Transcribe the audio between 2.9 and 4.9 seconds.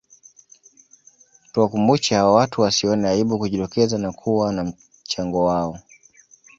aibu kujitokeza na kuwa na